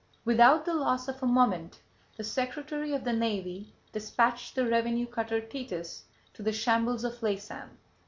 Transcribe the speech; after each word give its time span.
Without 0.25 0.65
the 0.65 0.73
loss 0.73 1.07
of 1.07 1.21
a 1.21 1.27
moment 1.27 1.79
the 2.17 2.23
Secretary 2.23 2.91
of 2.95 3.03
the 3.03 3.13
Navy 3.13 3.71
despatched 3.91 4.55
the 4.55 4.67
revenue 4.67 5.05
cutter 5.05 5.39
Thetis 5.41 6.05
to 6.33 6.41
the 6.41 6.51
shambles 6.51 7.03
of 7.03 7.21
Laysan. 7.21 7.77